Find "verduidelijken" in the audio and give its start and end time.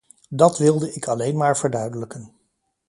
1.57-2.33